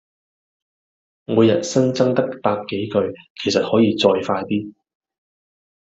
[1.25, 2.95] 每日新增得百幾句，
[3.43, 4.73] 其實可以再快啲